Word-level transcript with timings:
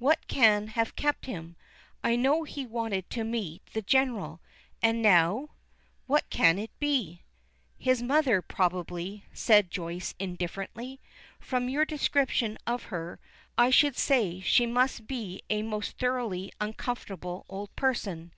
"What 0.00 0.26
can 0.26 0.66
have 0.66 0.96
kept 0.96 1.26
him? 1.26 1.54
I 2.02 2.16
know 2.16 2.42
he 2.42 2.66
wanted 2.66 3.08
to 3.10 3.22
meet 3.22 3.62
the 3.66 3.82
General, 3.82 4.40
and 4.82 5.00
now 5.00 5.50
What 6.08 6.28
can 6.28 6.58
it 6.58 6.76
be?" 6.80 7.22
"His 7.78 8.02
mother, 8.02 8.42
probably," 8.42 9.26
says 9.32 9.66
Joyce, 9.70 10.12
indifferently. 10.18 10.98
"From 11.38 11.68
your 11.68 11.84
description 11.84 12.58
of 12.66 12.86
her, 12.86 13.20
I 13.56 13.70
should 13.70 13.96
say 13.96 14.40
she 14.40 14.66
must 14.66 15.06
be 15.06 15.44
a 15.50 15.62
most 15.62 15.98
thoroughly 15.98 16.50
uncomfortable 16.60 17.46
old 17.48 17.70
person." 17.76 18.32